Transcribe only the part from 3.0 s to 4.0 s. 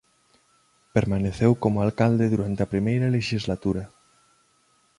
lexislatura.